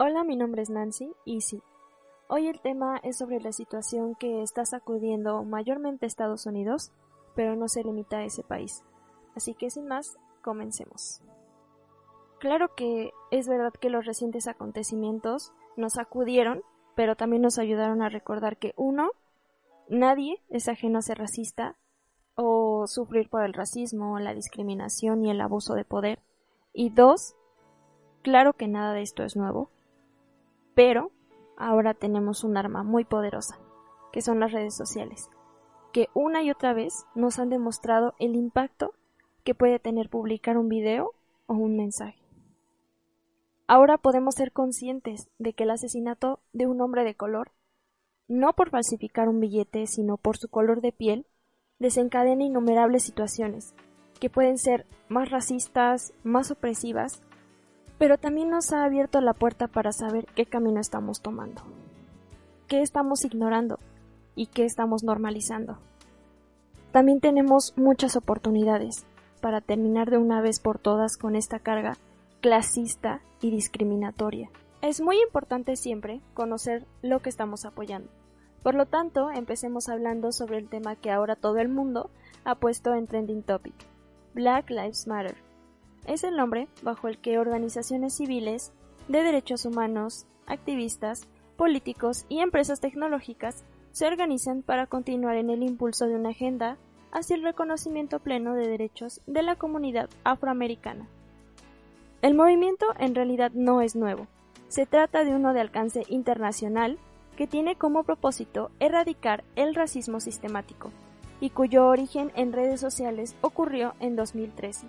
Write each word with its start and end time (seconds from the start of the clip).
Hola, 0.00 0.22
mi 0.22 0.36
nombre 0.36 0.62
es 0.62 0.70
Nancy 0.70 1.12
y 1.24 1.40
sí, 1.40 1.60
hoy 2.28 2.46
el 2.46 2.60
tema 2.60 3.00
es 3.02 3.18
sobre 3.18 3.40
la 3.40 3.50
situación 3.50 4.14
que 4.14 4.42
está 4.42 4.64
sacudiendo 4.64 5.42
mayormente 5.42 6.06
Estados 6.06 6.46
Unidos, 6.46 6.92
pero 7.34 7.56
no 7.56 7.66
se 7.66 7.82
limita 7.82 8.18
a 8.18 8.24
ese 8.24 8.44
país. 8.44 8.84
Así 9.34 9.54
que 9.54 9.70
sin 9.70 9.88
más, 9.88 10.16
comencemos. 10.40 11.20
Claro 12.38 12.76
que 12.76 13.10
es 13.32 13.48
verdad 13.48 13.72
que 13.72 13.90
los 13.90 14.06
recientes 14.06 14.46
acontecimientos 14.46 15.52
nos 15.76 15.94
sacudieron, 15.94 16.62
pero 16.94 17.16
también 17.16 17.42
nos 17.42 17.58
ayudaron 17.58 18.00
a 18.00 18.08
recordar 18.08 18.56
que 18.56 18.74
uno, 18.76 19.10
nadie 19.88 20.40
es 20.48 20.68
ajeno 20.68 21.00
a 21.00 21.02
ser 21.02 21.18
racista 21.18 21.74
o 22.36 22.86
sufrir 22.86 23.28
por 23.28 23.42
el 23.42 23.52
racismo, 23.52 24.20
la 24.20 24.32
discriminación 24.32 25.24
y 25.24 25.32
el 25.32 25.40
abuso 25.40 25.74
de 25.74 25.84
poder. 25.84 26.20
Y 26.72 26.90
dos, 26.90 27.34
claro 28.22 28.52
que 28.52 28.68
nada 28.68 28.92
de 28.92 29.02
esto 29.02 29.24
es 29.24 29.34
nuevo, 29.34 29.72
pero 30.78 31.10
ahora 31.56 31.92
tenemos 31.92 32.44
un 32.44 32.56
arma 32.56 32.84
muy 32.84 33.04
poderosa, 33.04 33.58
que 34.12 34.22
son 34.22 34.38
las 34.38 34.52
redes 34.52 34.76
sociales, 34.76 35.28
que 35.92 36.06
una 36.14 36.44
y 36.44 36.52
otra 36.52 36.72
vez 36.72 37.04
nos 37.16 37.40
han 37.40 37.50
demostrado 37.50 38.14
el 38.20 38.36
impacto 38.36 38.94
que 39.42 39.56
puede 39.56 39.80
tener 39.80 40.08
publicar 40.08 40.56
un 40.56 40.68
video 40.68 41.14
o 41.48 41.54
un 41.54 41.76
mensaje. 41.76 42.22
Ahora 43.66 43.98
podemos 43.98 44.36
ser 44.36 44.52
conscientes 44.52 45.26
de 45.40 45.52
que 45.52 45.64
el 45.64 45.72
asesinato 45.72 46.38
de 46.52 46.68
un 46.68 46.80
hombre 46.80 47.02
de 47.02 47.16
color, 47.16 47.50
no 48.28 48.52
por 48.52 48.70
falsificar 48.70 49.28
un 49.28 49.40
billete, 49.40 49.88
sino 49.88 50.16
por 50.16 50.36
su 50.36 50.46
color 50.46 50.80
de 50.80 50.92
piel, 50.92 51.26
desencadena 51.80 52.44
innumerables 52.44 53.02
situaciones, 53.02 53.74
que 54.20 54.30
pueden 54.30 54.58
ser 54.58 54.86
más 55.08 55.28
racistas, 55.28 56.12
más 56.22 56.52
opresivas 56.52 57.20
pero 57.98 58.16
también 58.16 58.48
nos 58.48 58.72
ha 58.72 58.84
abierto 58.84 59.20
la 59.20 59.34
puerta 59.34 59.66
para 59.66 59.92
saber 59.92 60.26
qué 60.34 60.46
camino 60.46 60.80
estamos 60.80 61.20
tomando, 61.20 61.62
qué 62.68 62.80
estamos 62.80 63.24
ignorando 63.24 63.78
y 64.34 64.46
qué 64.46 64.64
estamos 64.64 65.02
normalizando. 65.02 65.78
También 66.92 67.20
tenemos 67.20 67.74
muchas 67.76 68.16
oportunidades 68.16 69.04
para 69.40 69.60
terminar 69.60 70.10
de 70.10 70.18
una 70.18 70.40
vez 70.40 70.60
por 70.60 70.78
todas 70.78 71.16
con 71.16 71.36
esta 71.36 71.58
carga 71.58 71.96
clasista 72.40 73.20
y 73.40 73.50
discriminatoria. 73.50 74.48
Es 74.80 75.00
muy 75.00 75.20
importante 75.20 75.74
siempre 75.76 76.20
conocer 76.34 76.86
lo 77.02 77.20
que 77.20 77.30
estamos 77.30 77.64
apoyando. 77.64 78.10
Por 78.62 78.74
lo 78.74 78.86
tanto, 78.86 79.30
empecemos 79.30 79.88
hablando 79.88 80.30
sobre 80.32 80.58
el 80.58 80.68
tema 80.68 80.96
que 80.96 81.10
ahora 81.10 81.36
todo 81.36 81.58
el 81.58 81.68
mundo 81.68 82.10
ha 82.44 82.54
puesto 82.54 82.94
en 82.94 83.06
trending 83.06 83.42
topic, 83.42 83.74
Black 84.34 84.70
Lives 84.70 85.06
Matter 85.06 85.47
es 86.08 86.24
el 86.24 86.36
nombre 86.36 86.68
bajo 86.82 87.06
el 87.06 87.18
que 87.18 87.38
organizaciones 87.38 88.16
civiles 88.16 88.72
de 89.08 89.22
derechos 89.22 89.66
humanos, 89.66 90.26
activistas, 90.46 91.28
políticos 91.56 92.24
y 92.28 92.40
empresas 92.40 92.80
tecnológicas 92.80 93.62
se 93.92 94.06
organizan 94.06 94.62
para 94.62 94.86
continuar 94.86 95.36
en 95.36 95.50
el 95.50 95.62
impulso 95.62 96.06
de 96.06 96.14
una 96.14 96.30
agenda 96.30 96.78
hacia 97.12 97.36
el 97.36 97.42
reconocimiento 97.42 98.20
pleno 98.20 98.54
de 98.54 98.68
derechos 98.68 99.20
de 99.26 99.42
la 99.42 99.56
comunidad 99.56 100.08
afroamericana. 100.24 101.08
El 102.22 102.34
movimiento 102.34 102.86
en 102.98 103.14
realidad 103.14 103.52
no 103.54 103.82
es 103.82 103.94
nuevo, 103.94 104.26
se 104.68 104.86
trata 104.86 105.24
de 105.24 105.34
uno 105.34 105.52
de 105.52 105.60
alcance 105.60 106.04
internacional 106.08 106.98
que 107.36 107.46
tiene 107.46 107.76
como 107.76 108.02
propósito 108.02 108.70
erradicar 108.80 109.44
el 109.56 109.74
racismo 109.74 110.20
sistemático 110.20 110.90
y 111.40 111.50
cuyo 111.50 111.86
origen 111.86 112.32
en 112.34 112.52
redes 112.52 112.80
sociales 112.80 113.36
ocurrió 113.42 113.94
en 114.00 114.16
2013 114.16 114.86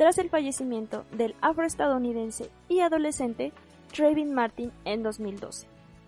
tras 0.00 0.16
el 0.16 0.30
fallecimiento 0.30 1.04
del 1.12 1.34
afroestadounidense 1.42 2.50
y 2.70 2.80
adolescente 2.80 3.52
Trayvon 3.94 4.32
Martin 4.32 4.72
en 4.86 5.02
2012. 5.02 5.66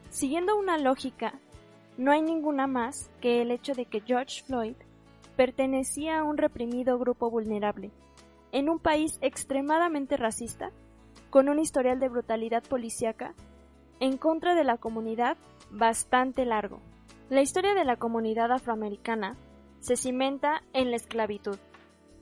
Siguiendo 0.08 0.56
una 0.56 0.78
lógica, 0.78 1.38
no 1.98 2.10
hay 2.10 2.22
ninguna 2.22 2.66
más 2.66 3.10
que 3.20 3.42
el 3.42 3.50
hecho 3.50 3.75
de 3.75 3.84
que 3.84 4.00
George 4.00 4.44
Floyd 4.44 4.76
pertenecía 5.36 6.19
a 6.20 6.22
un 6.22 6.38
reprimido 6.38 6.98
grupo 6.98 7.28
vulnerable, 7.31 7.91
en 8.50 8.70
un 8.70 8.78
país 8.78 9.19
extremadamente 9.20 10.16
racista, 10.16 10.70
con 11.28 11.50
un 11.50 11.58
historial 11.58 12.00
de 12.00 12.08
brutalidad 12.08 12.62
policíaca, 12.62 13.34
en 14.00 14.16
contra 14.16 14.54
de 14.54 14.64
la 14.64 14.78
comunidad 14.78 15.36
bastante 15.70 16.47
largo. 16.47 16.81
La 17.28 17.42
historia 17.42 17.75
de 17.75 17.84
la 17.84 17.97
comunidad 17.97 18.52
afroamericana 18.52 19.36
se 19.81 19.98
cimenta 19.98 20.62
en 20.72 20.91
la 20.91 20.97
esclavitud, 20.97 21.58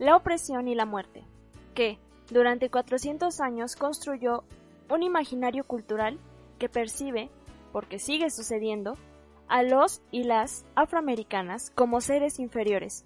la 0.01 0.17
opresión 0.17 0.67
y 0.67 0.75
la 0.75 0.85
muerte 0.85 1.23
que, 1.75 1.99
durante 2.31 2.71
400 2.71 3.41
años, 3.41 3.77
construyó 3.77 4.45
un 4.89 5.03
imaginario 5.03 5.65
cultural 5.65 6.19
que 6.59 6.69
percibe, 6.69 7.31
porque 7.73 7.99
sigue 7.99 8.31
sucediendo, 8.31 8.97
a 9.49 9.63
los 9.63 10.01
y 10.11 10.25
las 10.25 10.65
afroamericanas 10.77 11.71
como 11.75 12.01
seres 12.01 12.39
inferiores. 12.39 13.05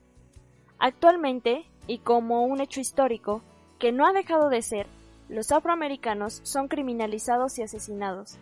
Actualmente, 0.79 1.65
y 1.87 1.99
como 1.99 2.45
un 2.45 2.61
hecho 2.61 2.81
histórico 2.81 3.43
que 3.79 3.93
no 3.93 4.07
ha 4.07 4.13
dejado 4.13 4.49
de 4.49 4.63
ser, 4.63 4.87
los 5.29 5.53
afroamericanos 5.53 6.41
son 6.43 6.69
criminalizados 6.69 7.59
y 7.59 7.63
asesinados, 7.63 8.37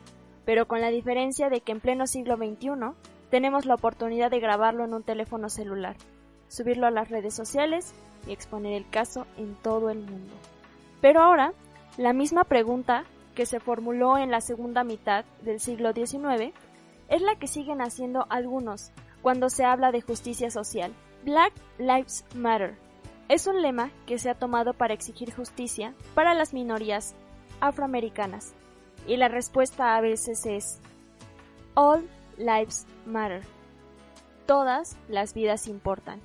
pero 0.45 0.67
con 0.67 0.81
la 0.81 0.91
diferencia 0.91 1.49
de 1.49 1.61
que 1.61 1.73
en 1.73 1.81
pleno 1.81 2.07
siglo 2.07 2.37
XXI 2.37 2.71
tenemos 3.31 3.67
la 3.67 3.75
oportunidad 3.75 4.31
de 4.31 4.41
grabarlo 4.41 4.85
en 4.85 4.95
un 4.95 5.03
teléfono 5.03 5.49
celular, 5.49 5.97
subirlo 6.49 6.87
a 6.87 6.91
las 6.91 7.09
redes 7.09 7.35
sociales 7.35 7.95
y 8.27 8.33
exponer 8.33 8.75
el 8.75 8.89
caso 8.89 9.27
en 9.37 9.55
todo 9.55 9.91
el 9.91 9.99
mundo. 9.99 10.33
Pero 11.01 11.23
ahora, 11.23 11.53
la 11.97 12.13
misma 12.13 12.45
pregunta 12.45 13.05
que 13.35 13.47
se 13.47 13.61
formuló 13.61 14.19
en 14.19 14.31
la 14.31 14.41
segunda 14.41 14.85
mitad 14.85 15.25
del 15.43 15.61
siglo 15.61 15.93
XIX 15.93 16.53
es 17.09 17.23
la 17.23 17.37
que 17.37 17.47
siguen 17.47 17.81
haciendo 17.81 18.27
algunos 18.31 18.93
cuando 19.21 19.51
se 19.51 19.65
habla 19.65 19.93
de 19.93 20.01
justicia 20.01 20.51
social. 20.51 20.93
Black 21.25 21.53
Lives 21.79 22.25
Matter 22.35 22.77
es 23.29 23.47
un 23.47 23.63
lema 23.63 23.91
que 24.07 24.19
se 24.19 24.31
ha 24.31 24.35
tomado 24.35 24.75
para 24.75 24.95
exigir 24.95 25.35
justicia 25.35 25.95
para 26.15 26.35
las 26.35 26.53
minorías 26.53 27.15
afroamericanas. 27.61 28.55
Y 29.07 29.17
la 29.17 29.29
respuesta 29.29 29.97
a 29.97 30.01
veces 30.01 30.47
es 30.47 30.81
All 31.75 32.09
Lives 32.37 32.87
Matter. 33.07 33.43
Todas 34.47 34.97
las 35.09 35.35
vidas 35.35 35.67
importan 35.67 36.21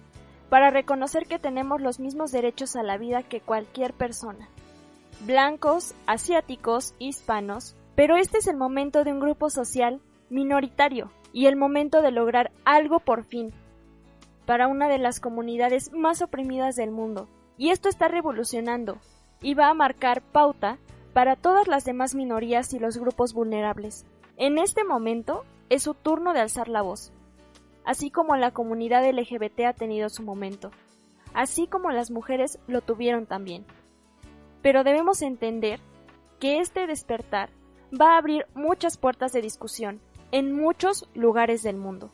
para 0.49 0.69
reconocer 0.69 1.25
que 1.25 1.39
tenemos 1.39 1.81
los 1.81 1.99
mismos 1.99 2.31
derechos 2.31 2.75
a 2.75 2.83
la 2.83 2.97
vida 2.97 3.23
que 3.23 3.41
cualquier 3.41 3.93
persona. 3.93 4.49
Blancos, 5.21 5.93
asiáticos, 6.05 6.93
hispanos, 6.99 7.75
pero 7.95 8.15
este 8.15 8.37
es 8.37 8.47
el 8.47 8.57
momento 8.57 9.03
de 9.03 9.11
un 9.11 9.19
grupo 9.19 9.49
social 9.49 9.99
minoritario 10.29 11.11
y 11.33 11.47
el 11.47 11.55
momento 11.55 12.01
de 12.01 12.11
lograr 12.11 12.51
algo 12.65 12.99
por 12.99 13.23
fin 13.23 13.51
para 14.45 14.67
una 14.67 14.87
de 14.87 14.97
las 14.97 15.19
comunidades 15.19 15.91
más 15.91 16.21
oprimidas 16.21 16.75
del 16.75 16.91
mundo. 16.91 17.27
Y 17.57 17.69
esto 17.71 17.89
está 17.89 18.07
revolucionando 18.07 18.99
y 19.41 19.53
va 19.53 19.69
a 19.69 19.73
marcar 19.73 20.21
pauta 20.21 20.77
para 21.13 21.35
todas 21.35 21.67
las 21.67 21.83
demás 21.83 22.15
minorías 22.15 22.73
y 22.73 22.79
los 22.79 22.97
grupos 22.97 23.33
vulnerables. 23.33 24.05
En 24.37 24.59
este 24.59 24.83
momento 24.83 25.43
es 25.69 25.83
su 25.83 25.95
turno 25.95 26.33
de 26.33 26.39
alzar 26.39 26.69
la 26.69 26.83
voz 26.83 27.11
así 27.87 28.11
como 28.11 28.35
la 28.35 28.51
comunidad 28.51 29.09
LGBT 29.09 29.61
ha 29.61 29.73
tenido 29.73 30.09
su 30.09 30.21
momento, 30.21 30.71
así 31.33 31.67
como 31.67 31.89
las 31.89 32.11
mujeres 32.11 32.59
lo 32.67 32.81
tuvieron 32.81 33.25
también. 33.25 33.65
Pero 34.61 34.83
debemos 34.83 35.21
entender 35.21 35.79
que 36.37 36.59
este 36.59 36.85
despertar 36.85 37.49
va 37.89 38.15
a 38.15 38.17
abrir 38.17 38.45
muchas 38.53 38.97
puertas 38.97 39.31
de 39.31 39.41
discusión 39.41 40.01
en 40.33 40.51
muchos 40.51 41.07
lugares 41.15 41.63
del 41.63 41.77
mundo. 41.77 42.11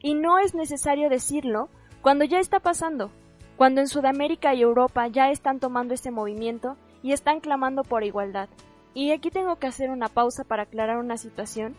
Y 0.00 0.14
no 0.14 0.38
es 0.38 0.54
necesario 0.54 1.10
decirlo 1.10 1.68
cuando 2.00 2.24
ya 2.24 2.38
está 2.38 2.60
pasando, 2.60 3.10
cuando 3.56 3.80
en 3.80 3.88
Sudamérica 3.88 4.54
y 4.54 4.62
Europa 4.62 5.08
ya 5.08 5.32
están 5.32 5.58
tomando 5.58 5.94
este 5.94 6.12
movimiento 6.12 6.76
y 7.02 7.10
están 7.10 7.40
clamando 7.40 7.82
por 7.82 8.04
igualdad. 8.04 8.48
Y 8.94 9.10
aquí 9.10 9.32
tengo 9.32 9.56
que 9.56 9.66
hacer 9.66 9.90
una 9.90 10.06
pausa 10.06 10.44
para 10.44 10.62
aclarar 10.62 10.98
una 10.98 11.16
situación 11.16 11.74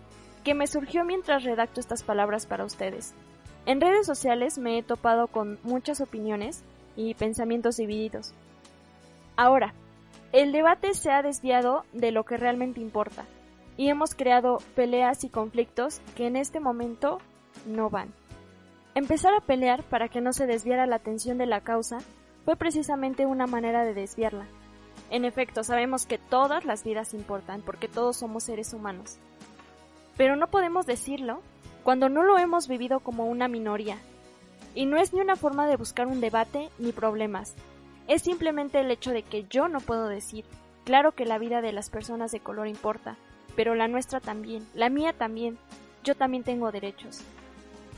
que 0.50 0.56
me 0.56 0.66
surgió 0.66 1.06
mientras 1.06 1.44
redacto 1.44 1.80
estas 1.80 2.02
palabras 2.02 2.48
para 2.48 2.66
ustedes. 2.66 3.14
En 3.68 3.80
redes 3.80 4.08
sociales 4.08 4.58
me 4.58 4.80
he 4.80 4.82
topado 4.82 5.28
con 5.28 5.60
muchas 5.62 6.02
opiniones 6.02 6.64
y 6.96 7.14
pensamientos 7.14 7.78
divididos. 7.78 8.34
Ahora, 9.36 9.76
el 10.32 10.52
debate 10.52 10.96
se 10.96 11.12
ha 11.12 11.22
desviado 11.22 11.84
de 11.94 12.12
lo 12.12 12.24
que 12.24 12.38
realmente 12.38 12.82
importa 12.82 13.26
y 13.78 13.90
hemos 13.90 14.16
creado 14.16 14.58
peleas 14.76 15.24
y 15.24 15.30
conflictos 15.30 16.02
que 16.16 16.26
en 16.26 16.36
este 16.36 16.60
momento 16.60 17.20
no 17.68 17.92
van. 17.92 18.12
Empezar 18.96 19.36
a 19.36 19.42
pelear 19.42 19.84
para 19.84 20.10
que 20.10 20.20
no 20.20 20.34
se 20.34 20.48
desviara 20.48 20.88
la 20.88 20.96
atención 20.96 21.38
de 21.38 21.46
la 21.46 21.62
causa 21.62 22.00
fue 22.44 22.56
precisamente 22.56 23.28
una 23.28 23.46
manera 23.46 23.86
de 23.86 23.94
desviarla. 23.94 24.48
En 25.12 25.26
efecto, 25.26 25.64
sabemos 25.64 26.08
que 26.08 26.18
todas 26.18 26.66
las 26.66 26.84
vidas 26.84 27.14
importan 27.14 27.62
porque 27.62 27.88
todos 27.88 28.18
somos 28.18 28.46
seres 28.46 28.74
humanos. 28.74 29.20
Pero 30.20 30.36
no 30.36 30.48
podemos 30.48 30.86
decirlo 30.86 31.42
cuando 31.82 32.10
no 32.10 32.24
lo 32.24 32.38
hemos 32.38 32.68
vivido 32.68 33.00
como 33.00 33.28
una 33.28 33.48
minoría. 33.48 34.00
Y 34.76 34.86
no 34.86 34.98
es 34.98 35.14
ni 35.14 35.22
una 35.22 35.38
forma 35.38 35.66
de 35.66 35.78
buscar 35.78 36.08
un 36.08 36.20
debate 36.20 36.68
ni 36.78 36.92
problemas. 36.92 37.56
Es 38.10 38.24
simplemente 38.24 38.82
el 38.82 38.92
hecho 38.92 39.12
de 39.12 39.24
que 39.24 39.46
yo 39.50 39.70
no 39.70 39.80
puedo 39.80 40.10
decir, 40.10 40.44
claro 40.84 41.14
que 41.14 41.24
la 41.24 41.38
vida 41.38 41.62
de 41.62 41.72
las 41.72 41.90
personas 41.90 42.34
de 42.34 42.42
color 42.42 42.68
importa, 42.68 43.16
pero 43.56 43.76
la 43.76 43.88
nuestra 43.88 44.20
también, 44.20 44.68
la 44.74 44.90
mía 44.90 45.14
también, 45.14 45.58
yo 46.04 46.16
también 46.16 46.44
tengo 46.44 46.70
derechos. 46.74 47.22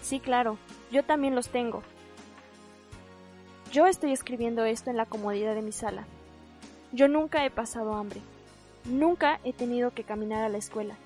Sí, 0.03 0.19
claro, 0.19 0.59
yo 0.91 1.01
también 1.01 1.33
los 1.33 1.49
tengo. 1.49 1.81
Yo 3.71 3.87
estoy 3.87 4.11
escribiendo 4.11 4.63
esto 4.65 4.91
en 4.91 4.97
la 4.97 5.07
comodidad 5.07 5.55
de 5.55 5.63
mi 5.63 5.71
sala. 5.71 6.05
Yo 6.91 7.07
nunca 7.07 7.43
he 7.47 7.49
pasado 7.49 7.95
hambre. 7.95 8.21
Nunca 8.85 9.39
he 9.43 9.53
tenido 9.53 9.89
que 9.89 10.03
caminar 10.03 10.43
a 10.43 10.49
la 10.49 10.59
escuela. 10.59 10.97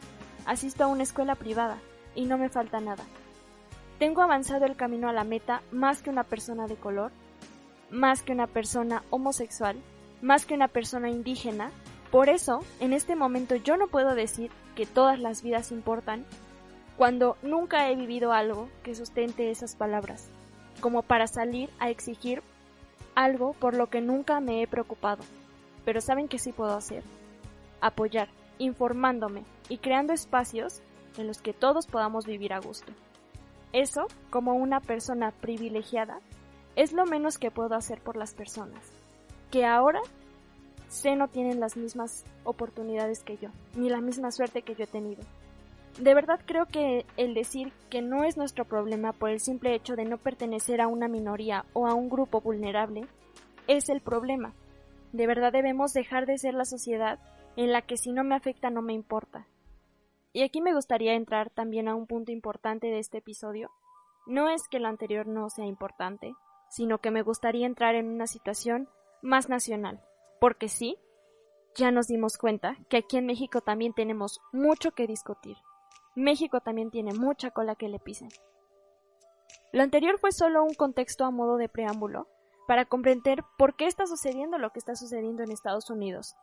Asisto 0.45 0.83
a 0.83 0.87
una 0.87 1.03
escuela 1.03 1.35
privada 1.35 1.77
y 2.15 2.25
no 2.25 2.37
me 2.37 2.49
falta 2.49 2.79
nada. 2.79 3.03
Tengo 3.99 4.21
avanzado 4.21 4.65
el 4.65 4.75
camino 4.75 5.09
a 5.09 5.13
la 5.13 5.23
meta 5.23 5.61
más 5.71 6.01
que 6.01 6.09
una 6.09 6.23
persona 6.23 6.67
de 6.67 6.75
color, 6.75 7.11
más 7.89 8.23
que 8.23 8.33
una 8.33 8.47
persona 8.47 9.03
homosexual, 9.09 9.77
más 10.21 10.45
que 10.45 10.53
una 10.53 10.67
persona 10.67 11.09
indígena. 11.09 11.71
Por 12.11 12.29
eso, 12.29 12.63
en 12.79 12.93
este 12.93 13.15
momento 13.15 13.55
yo 13.55 13.77
no 13.77 13.87
puedo 13.87 14.15
decir 14.15 14.51
que 14.75 14.85
todas 14.85 15.19
las 15.19 15.41
vidas 15.41 15.71
importan 15.71 16.25
cuando 16.97 17.37
nunca 17.41 17.89
he 17.89 17.95
vivido 17.95 18.31
algo 18.31 18.69
que 18.83 18.95
sustente 18.95 19.51
esas 19.51 19.75
palabras, 19.75 20.29
como 20.79 21.01
para 21.01 21.27
salir 21.27 21.69
a 21.79 21.89
exigir 21.89 22.41
algo 23.15 23.53
por 23.53 23.75
lo 23.75 23.87
que 23.87 24.01
nunca 24.01 24.39
me 24.39 24.61
he 24.61 24.67
preocupado. 24.67 25.23
Pero 25.83 26.01
¿saben 26.01 26.27
qué 26.27 26.39
sí 26.39 26.51
puedo 26.51 26.75
hacer? 26.75 27.03
Apoyar, 27.81 28.29
informándome 28.57 29.43
y 29.69 29.77
creando 29.77 30.13
espacios 30.13 30.81
en 31.17 31.27
los 31.27 31.41
que 31.41 31.53
todos 31.53 31.87
podamos 31.87 32.25
vivir 32.25 32.53
a 32.53 32.59
gusto. 32.59 32.91
Eso, 33.73 34.07
como 34.29 34.53
una 34.53 34.79
persona 34.79 35.31
privilegiada, 35.31 36.19
es 36.75 36.93
lo 36.93 37.05
menos 37.05 37.37
que 37.37 37.51
puedo 37.51 37.75
hacer 37.75 38.01
por 38.01 38.17
las 38.17 38.33
personas, 38.33 38.81
que 39.51 39.65
ahora 39.65 40.01
sé 40.87 41.15
no 41.15 41.27
tienen 41.27 41.59
las 41.59 41.77
mismas 41.77 42.25
oportunidades 42.43 43.23
que 43.23 43.37
yo, 43.37 43.49
ni 43.75 43.89
la 43.89 44.01
misma 44.01 44.31
suerte 44.31 44.61
que 44.61 44.75
yo 44.75 44.83
he 44.83 44.87
tenido. 44.87 45.23
De 45.99 46.13
verdad 46.13 46.39
creo 46.45 46.65
que 46.65 47.05
el 47.15 47.33
decir 47.33 47.71
que 47.89 48.01
no 48.01 48.25
es 48.25 48.35
nuestro 48.35 48.65
problema 48.65 49.13
por 49.13 49.29
el 49.29 49.39
simple 49.39 49.73
hecho 49.73 49.95
de 49.95 50.03
no 50.05 50.17
pertenecer 50.17 50.81
a 50.81 50.87
una 50.87 51.07
minoría 51.07 51.65
o 51.73 51.87
a 51.87 51.93
un 51.93 52.09
grupo 52.09 52.41
vulnerable 52.41 53.07
es 53.67 53.89
el 53.89 54.01
problema. 54.01 54.53
De 55.13 55.27
verdad 55.27 55.53
debemos 55.53 55.93
dejar 55.93 56.25
de 56.25 56.37
ser 56.37 56.53
la 56.53 56.65
sociedad 56.65 57.19
en 57.55 57.71
la 57.71 57.81
que 57.81 57.97
si 57.97 58.11
no 58.11 58.23
me 58.23 58.35
afecta 58.35 58.69
no 58.69 58.81
me 58.81 58.93
importa. 58.93 59.47
Y 60.33 60.43
aquí 60.43 60.61
me 60.61 60.73
gustaría 60.73 61.13
entrar 61.13 61.49
también 61.49 61.87
a 61.87 61.95
un 61.95 62.07
punto 62.07 62.31
importante 62.31 62.87
de 62.87 62.99
este 62.99 63.19
episodio. 63.19 63.71
No 64.27 64.49
es 64.49 64.67
que 64.67 64.79
lo 64.79 64.87
anterior 64.87 65.27
no 65.27 65.49
sea 65.49 65.65
importante, 65.65 66.33
sino 66.69 66.99
que 66.99 67.11
me 67.11 67.21
gustaría 67.21 67.65
entrar 67.65 67.95
en 67.95 68.09
una 68.09 68.27
situación 68.27 68.89
más 69.21 69.49
nacional, 69.49 70.01
porque 70.41 70.67
sí, 70.67 70.97
ya 71.75 71.91
nos 71.91 72.07
dimos 72.07 72.37
cuenta 72.37 72.77
que 72.89 72.97
aquí 72.97 73.17
en 73.17 73.25
México 73.25 73.61
también 73.61 73.93
tenemos 73.93 74.39
mucho 74.51 74.91
que 74.91 75.07
discutir. 75.07 75.57
México 76.15 76.61
también 76.61 76.91
tiene 76.91 77.13
mucha 77.13 77.51
cola 77.51 77.75
que 77.75 77.89
le 77.89 77.99
pisen. 77.99 78.29
Lo 79.73 79.83
anterior 79.83 80.17
fue 80.19 80.31
solo 80.31 80.63
un 80.63 80.73
contexto 80.73 81.25
a 81.25 81.31
modo 81.31 81.57
de 81.57 81.67
preámbulo 81.67 82.27
para 82.67 82.85
comprender 82.85 83.43
por 83.57 83.75
qué 83.75 83.85
está 83.85 84.05
sucediendo 84.07 84.57
lo 84.57 84.71
que 84.71 84.79
está 84.79 84.95
sucediendo 84.95 85.43
en 85.43 85.51
Estados 85.51 85.89
Unidos. 85.89 86.35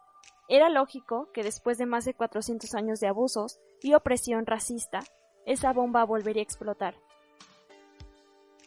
Era 0.53 0.69
lógico 0.69 1.31
que 1.33 1.43
después 1.43 1.79
de 1.79 1.87
más 1.87 2.05
de 2.05 2.13
400 2.13 2.75
años 2.75 3.01
de 3.01 3.09
abusos 3.09 3.59
y 3.81 3.95
opresión 3.95 4.45
racista, 4.45 5.01
esa 5.47 5.73
bomba 5.73 6.05
volvería 6.05 6.43
a 6.43 6.45
explotar. 6.45 6.95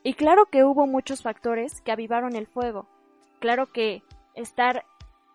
Y 0.01 0.15
claro 0.15 0.47
que 0.47 0.63
hubo 0.63 0.87
muchos 0.87 1.21
factores 1.21 1.81
que 1.81 1.91
avivaron 1.91 2.35
el 2.35 2.47
fuego. 2.47 2.87
Claro 3.39 3.71
que 3.71 4.01
estar 4.33 4.83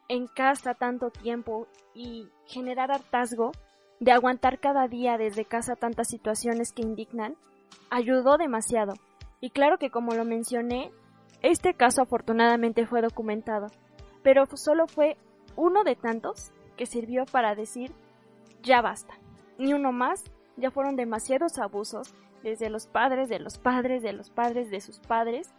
en 0.09 0.27
casa 0.27 0.75
tanto 0.75 1.11
tiempo 1.11 1.69
y 1.95 2.27
generar 2.47 2.91
hartazgo 2.91 3.53
de 4.01 4.11
aguantar 4.11 4.59
cada 4.59 4.89
día 4.89 5.19
desde 5.19 5.45
casa 5.45 5.77
tantas 5.77 6.09
situaciones 6.09 6.73
que 6.73 6.83
indignan, 6.83 7.37
ayudó 7.91 8.39
demasiado. 8.39 8.95
Y 9.41 9.51
claro 9.51 9.79
que 9.79 9.93
como 9.93 10.15
lo 10.15 10.25
mencioné, 10.25 10.91
este 11.43 11.75
caso 11.75 12.03
afortunadamente 12.03 12.87
fue 12.87 13.03
documentado, 13.03 13.69
pero 14.25 14.47
solo 14.57 14.89
fue 14.89 15.17
uno 15.57 15.85
de 15.85 15.97
tantos 15.97 16.53
que 16.77 16.87
sirvió 16.87 17.25
para 17.27 17.55
decir 17.55 17.93
ya 18.63 18.81
basta. 18.83 19.15
Ni 19.59 19.73
uno 19.75 19.93
más, 19.93 20.25
ya 20.57 20.71
fueron 20.71 20.97
demasiados 20.97 21.59
abusos 21.59 22.15
desde 22.43 22.71
los 22.71 22.87
padres 22.87 23.29
de 23.29 23.39
los 23.39 23.59
padres 23.59 24.03
de 24.03 24.13
los 24.13 24.31
padres 24.31 24.71
de 24.71 24.81
sus 24.81 24.99
padres. 24.99 25.53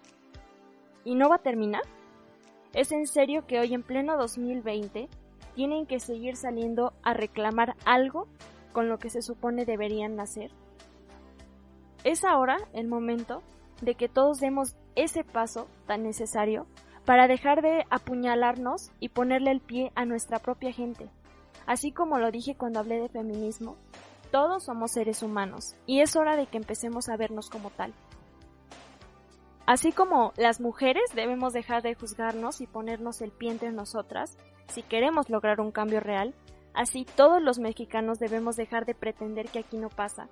¿Y 1.03 1.15
no 1.15 1.29
va 1.29 1.35
a 1.35 1.43
terminar? 1.43 1.83
¿Es 2.73 2.91
en 2.91 3.07
serio 3.07 3.45
que 3.47 3.59
hoy 3.59 3.73
en 3.73 3.83
pleno 3.83 4.17
2020 4.17 5.09
tienen 5.55 5.85
que 5.85 5.99
seguir 5.99 6.35
saliendo 6.35 6.93
a 7.03 7.13
reclamar 7.13 7.75
algo 7.85 8.27
con 8.71 8.89
lo 8.89 8.99
que 8.99 9.09
se 9.09 9.21
supone 9.21 9.65
deberían 9.65 10.15
nacer. 10.15 10.51
Es 12.03 12.23
ahora 12.23 12.57
el 12.73 12.87
momento 12.87 13.43
de 13.81 13.95
que 13.95 14.09
todos 14.09 14.39
demos 14.39 14.75
ese 14.95 15.23
paso 15.23 15.67
tan 15.87 16.03
necesario 16.03 16.65
para 17.05 17.27
dejar 17.27 17.61
de 17.61 17.85
apuñalarnos 17.89 18.91
y 18.99 19.09
ponerle 19.09 19.51
el 19.51 19.61
pie 19.61 19.91
a 19.95 20.05
nuestra 20.05 20.39
propia 20.39 20.71
gente. 20.71 21.09
Así 21.65 21.91
como 21.91 22.19
lo 22.19 22.31
dije 22.31 22.55
cuando 22.55 22.79
hablé 22.79 22.99
de 22.99 23.09
feminismo, 23.09 23.77
todos 24.31 24.63
somos 24.63 24.91
seres 24.91 25.23
humanos 25.23 25.75
y 25.85 26.01
es 26.01 26.15
hora 26.15 26.35
de 26.35 26.47
que 26.47 26.57
empecemos 26.57 27.09
a 27.09 27.17
vernos 27.17 27.49
como 27.49 27.69
tal. 27.69 27.93
Así 29.65 29.91
como 29.91 30.33
las 30.37 30.59
mujeres 30.59 31.03
debemos 31.13 31.53
dejar 31.53 31.81
de 31.81 31.95
juzgarnos 31.95 32.61
y 32.61 32.67
ponernos 32.67 33.21
el 33.21 33.31
pie 33.31 33.51
entre 33.51 33.71
nosotras, 33.71 34.37
si 34.67 34.81
queremos 34.83 35.29
lograr 35.29 35.61
un 35.61 35.71
cambio 35.71 35.99
real, 35.99 36.33
así 36.73 37.05
todos 37.05 37.41
los 37.41 37.59
mexicanos 37.59 38.19
debemos 38.19 38.55
dejar 38.55 38.85
de 38.85 38.95
pretender 38.95 39.49
que 39.49 39.59
aquí 39.59 39.77
no 39.77 39.89
pasa. 39.89 40.29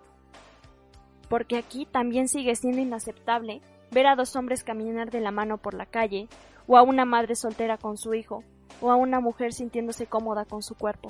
Porque 1.29 1.57
aquí 1.57 1.85
también 1.85 2.27
sigue 2.27 2.55
siendo 2.55 2.81
inaceptable 2.81 3.61
ver 3.91 4.07
a 4.07 4.15
dos 4.15 4.35
hombres 4.35 4.63
caminar 4.63 5.11
de 5.11 5.21
la 5.21 5.31
mano 5.31 5.57
por 5.57 5.73
la 5.73 5.85
calle, 5.85 6.27
o 6.69 6.77
a 6.77 6.83
una 6.83 7.03
madre 7.03 7.35
soltera 7.35 7.79
con 7.79 7.97
su 7.97 8.13
hijo, 8.13 8.43
o 8.79 8.91
a 8.91 8.95
una 8.95 9.19
mujer 9.19 9.53
sintiéndose 9.53 10.05
cómoda 10.05 10.45
con 10.45 10.61
su 10.61 10.75
cuerpo. 10.75 11.09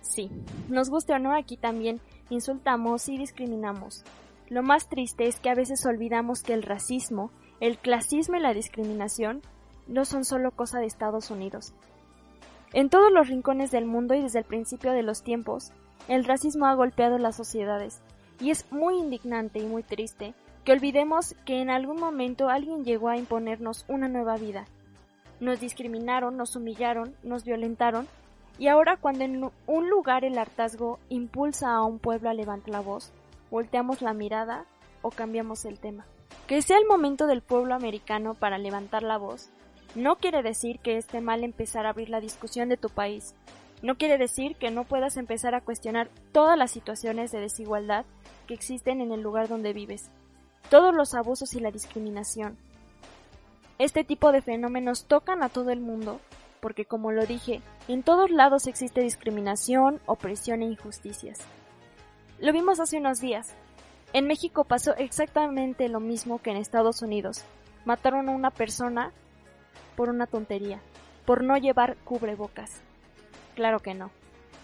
Sí, 0.00 0.30
nos 0.68 0.88
guste 0.88 1.12
o 1.12 1.18
no, 1.18 1.36
aquí 1.36 1.58
también 1.58 2.00
insultamos 2.30 3.06
y 3.10 3.18
discriminamos. 3.18 4.02
Lo 4.48 4.62
más 4.62 4.88
triste 4.88 5.28
es 5.28 5.40
que 5.40 5.50
a 5.50 5.54
veces 5.54 5.84
olvidamos 5.84 6.42
que 6.42 6.54
el 6.54 6.62
racismo, 6.62 7.30
el 7.60 7.76
clasismo 7.76 8.36
y 8.36 8.40
la 8.40 8.54
discriminación 8.54 9.42
no 9.86 10.06
son 10.06 10.24
solo 10.24 10.52
cosa 10.52 10.78
de 10.78 10.86
Estados 10.86 11.30
Unidos, 11.30 11.74
en 12.74 12.90
todos 12.90 13.10
los 13.10 13.28
rincones 13.28 13.70
del 13.70 13.86
mundo 13.86 14.14
y 14.14 14.22
desde 14.22 14.40
el 14.40 14.44
principio 14.44 14.92
de 14.92 15.02
los 15.02 15.22
tiempos, 15.22 15.72
el 16.06 16.24
racismo 16.24 16.66
ha 16.66 16.74
golpeado 16.74 17.16
las 17.18 17.36
sociedades, 17.36 18.02
y 18.40 18.50
es 18.50 18.70
muy 18.70 18.98
indignante 18.98 19.58
y 19.58 19.66
muy 19.66 19.82
triste 19.82 20.34
que 20.64 20.72
olvidemos 20.72 21.34
que 21.46 21.62
en 21.62 21.70
algún 21.70 21.98
momento 21.98 22.50
alguien 22.50 22.84
llegó 22.84 23.08
a 23.08 23.16
imponernos 23.16 23.86
una 23.88 24.08
nueva 24.08 24.36
vida. 24.36 24.66
Nos 25.40 25.60
discriminaron, 25.60 26.36
nos 26.36 26.56
humillaron, 26.56 27.14
nos 27.22 27.44
violentaron, 27.44 28.08
y 28.58 28.68
ahora 28.68 28.96
cuando 28.96 29.24
en 29.24 29.50
un 29.66 29.90
lugar 29.90 30.24
el 30.24 30.36
hartazgo 30.36 30.98
impulsa 31.08 31.72
a 31.72 31.84
un 31.84 31.98
pueblo 31.98 32.28
a 32.28 32.34
levantar 32.34 32.70
la 32.70 32.80
voz, 32.80 33.12
volteamos 33.50 34.02
la 34.02 34.14
mirada 34.14 34.66
o 35.02 35.10
cambiamos 35.10 35.64
el 35.64 35.78
tema. 35.78 36.06
Que 36.46 36.62
sea 36.62 36.78
el 36.78 36.86
momento 36.86 37.26
del 37.26 37.42
pueblo 37.42 37.74
americano 37.74 38.34
para 38.34 38.58
levantar 38.58 39.02
la 39.02 39.16
voz 39.16 39.50
no 39.94 40.16
quiere 40.16 40.42
decir 40.42 40.78
que 40.80 40.96
esté 40.96 41.20
mal 41.20 41.44
empezar 41.44 41.86
a 41.86 41.90
abrir 41.90 42.10
la 42.10 42.20
discusión 42.20 42.68
de 42.68 42.76
tu 42.76 42.90
país. 42.90 43.34
No 43.82 43.96
quiere 43.96 44.18
decir 44.18 44.56
que 44.56 44.70
no 44.70 44.84
puedas 44.84 45.16
empezar 45.16 45.54
a 45.54 45.60
cuestionar 45.60 46.10
todas 46.32 46.58
las 46.58 46.70
situaciones 46.70 47.32
de 47.32 47.40
desigualdad 47.40 48.04
que 48.46 48.54
existen 48.54 49.00
en 49.00 49.12
el 49.12 49.22
lugar 49.22 49.48
donde 49.48 49.72
vives, 49.72 50.10
todos 50.68 50.94
los 50.94 51.14
abusos 51.14 51.54
y 51.54 51.60
la 51.60 51.70
discriminación. 51.70 52.58
Este 53.78 54.02
tipo 54.02 54.32
de 54.32 54.42
fenómenos 54.42 55.04
tocan 55.04 55.42
a 55.42 55.48
todo 55.48 55.70
el 55.70 55.80
mundo 55.80 56.20
porque, 56.60 56.84
como 56.84 57.12
lo 57.12 57.26
dije, 57.26 57.62
en 57.86 58.02
todos 58.02 58.30
lados 58.30 58.66
existe 58.66 59.00
discriminación, 59.00 60.00
opresión 60.06 60.62
e 60.62 60.66
injusticias. 60.66 61.38
Lo 62.40 62.52
vimos 62.52 62.80
hace 62.80 62.98
unos 62.98 63.20
días. 63.20 63.54
En 64.12 64.26
México 64.26 64.64
pasó 64.64 64.96
exactamente 64.96 65.88
lo 65.88 66.00
mismo 66.00 66.40
que 66.40 66.50
en 66.50 66.56
Estados 66.56 67.02
Unidos. 67.02 67.44
Mataron 67.84 68.28
a 68.28 68.32
una 68.32 68.50
persona 68.50 69.12
por 69.96 70.08
una 70.08 70.26
tontería, 70.26 70.80
por 71.24 71.44
no 71.44 71.56
llevar 71.56 71.96
cubrebocas. 72.04 72.80
Claro 73.54 73.78
que 73.78 73.94
no. 73.94 74.10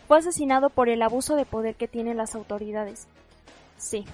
Fue 0.09 0.19
asesinado 0.19 0.71
por 0.71 0.89
el 0.89 1.03
abuso 1.03 1.37
de 1.37 1.47
poder 1.47 1.77
que 1.77 1.89
tienen 1.89 2.17
las 2.17 2.35
autoridades. 2.35 3.07
Sí, 3.77 4.05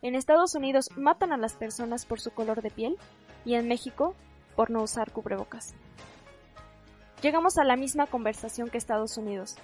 en 0.00 0.14
Estados 0.14 0.54
Unidos 0.54 0.90
matan 0.96 1.32
a 1.32 1.36
las 1.36 1.54
personas 1.54 2.06
por 2.06 2.20
su 2.20 2.30
color 2.30 2.62
de 2.62 2.70
piel 2.70 2.96
y 3.44 3.54
en 3.54 3.68
México 3.68 4.14
por 4.58 4.70
no 4.70 4.82
usar 4.82 5.12
cubrebocas. 5.12 5.72
Llegamos 7.22 7.58
a 7.58 7.64
la 7.64 7.76
misma 7.76 8.08
conversación 8.08 8.68
que 8.70 8.76
Estados 8.76 9.16
Unidos, 9.16 9.54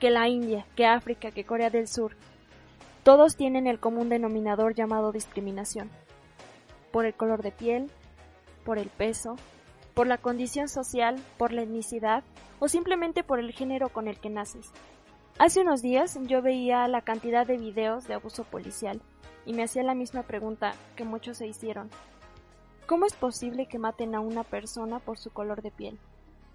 que 0.00 0.08
la 0.08 0.30
India, 0.30 0.64
que 0.76 0.86
África, 0.86 1.30
que 1.30 1.44
Corea 1.44 1.68
del 1.68 1.88
Sur. 1.88 2.16
Todos 3.02 3.36
tienen 3.36 3.66
el 3.66 3.78
común 3.78 4.08
denominador 4.08 4.74
llamado 4.74 5.12
discriminación. 5.12 5.90
Por 6.90 7.04
el 7.04 7.12
color 7.12 7.42
de 7.42 7.52
piel, 7.52 7.90
por 8.64 8.78
el 8.78 8.88
peso, 8.88 9.36
por 9.92 10.06
la 10.06 10.16
condición 10.16 10.68
social, 10.68 11.16
por 11.36 11.52
la 11.52 11.60
etnicidad 11.60 12.24
o 12.60 12.68
simplemente 12.68 13.24
por 13.24 13.40
el 13.40 13.52
género 13.52 13.90
con 13.90 14.08
el 14.08 14.18
que 14.18 14.30
naces. 14.30 14.72
Hace 15.38 15.60
unos 15.60 15.82
días 15.82 16.18
yo 16.22 16.40
veía 16.40 16.88
la 16.88 17.02
cantidad 17.02 17.46
de 17.46 17.58
videos 17.58 18.08
de 18.08 18.14
abuso 18.14 18.44
policial 18.44 19.02
y 19.44 19.52
me 19.52 19.64
hacía 19.64 19.82
la 19.82 19.94
misma 19.94 20.22
pregunta 20.22 20.72
que 20.96 21.04
muchos 21.04 21.36
se 21.36 21.46
hicieron. 21.46 21.90
¿Cómo 22.86 23.06
es 23.06 23.14
posible 23.14 23.64
que 23.66 23.78
maten 23.78 24.14
a 24.14 24.20
una 24.20 24.44
persona 24.44 24.98
por 24.98 25.16
su 25.16 25.30
color 25.30 25.62
de 25.62 25.70
piel? 25.70 25.98